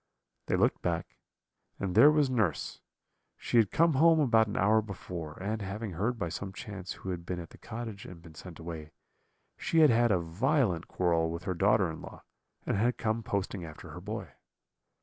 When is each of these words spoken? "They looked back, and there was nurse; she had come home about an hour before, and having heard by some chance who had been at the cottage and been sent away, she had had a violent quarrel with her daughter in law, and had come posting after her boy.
"They 0.47 0.55
looked 0.55 0.81
back, 0.81 1.19
and 1.79 1.93
there 1.93 2.09
was 2.09 2.27
nurse; 2.27 2.81
she 3.37 3.57
had 3.57 3.69
come 3.69 3.93
home 3.93 4.19
about 4.19 4.47
an 4.47 4.57
hour 4.57 4.81
before, 4.81 5.37
and 5.39 5.61
having 5.61 5.91
heard 5.91 6.17
by 6.17 6.27
some 6.29 6.53
chance 6.53 6.93
who 6.93 7.11
had 7.11 7.23
been 7.23 7.39
at 7.39 7.51
the 7.51 7.59
cottage 7.59 8.05
and 8.05 8.19
been 8.19 8.33
sent 8.33 8.57
away, 8.57 8.93
she 9.59 9.81
had 9.81 9.91
had 9.91 10.09
a 10.11 10.17
violent 10.17 10.87
quarrel 10.87 11.29
with 11.29 11.43
her 11.43 11.53
daughter 11.53 11.87
in 11.91 12.01
law, 12.01 12.23
and 12.65 12.77
had 12.77 12.97
come 12.97 13.21
posting 13.21 13.63
after 13.63 13.91
her 13.91 14.01
boy. 14.01 14.29